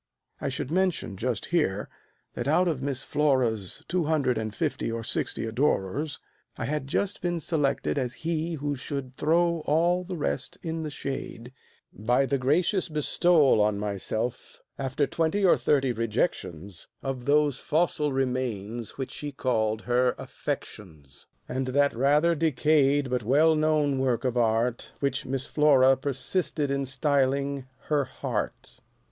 I 0.39 0.49
should 0.49 0.71
mention 0.71 1.15
just 1.15 1.45
here, 1.53 1.87
that 2.33 2.47
out 2.47 2.67
of 2.67 2.81
Miss 2.81 3.03
Flora's 3.03 3.85
Two 3.87 4.05
hundred 4.05 4.35
and 4.35 4.51
fifty 4.51 4.91
or 4.91 5.03
sixty 5.03 5.45
adorers, 5.45 6.19
I 6.57 6.65
had 6.65 6.87
just 6.87 7.21
been 7.21 7.39
selected 7.39 7.99
as 7.99 8.15
he 8.25 8.55
who 8.55 8.75
should 8.75 9.15
throw 9.15 9.59
all 9.67 10.03
The 10.03 10.17
rest 10.17 10.57
in 10.63 10.81
the 10.81 10.89
shade, 10.89 11.53
by 11.93 12.25
the 12.25 12.39
gracious 12.39 12.89
bestowal 12.89 13.61
On 13.61 13.77
myself, 13.77 14.59
after 14.79 15.05
twenty 15.05 15.45
or 15.45 15.55
thirty 15.55 15.91
rejections, 15.91 16.87
Of 17.03 17.25
those 17.25 17.59
fossil 17.59 18.11
remains 18.11 18.97
which 18.97 19.11
she 19.11 19.31
called 19.31 19.83
her 19.83 20.15
"affections," 20.17 21.27
And 21.47 21.67
that 21.67 21.95
rather 21.95 22.33
decayed 22.33 23.11
but 23.11 23.21
well 23.21 23.53
known 23.53 23.99
work 23.99 24.25
of 24.25 24.35
art 24.35 24.93
Which 24.99 25.27
Miss 25.27 25.45
Flora 25.45 25.95
persisted 25.95 26.71
in 26.71 26.85
styling 26.85 27.67
her 27.81 28.05
"heart." 28.05 28.79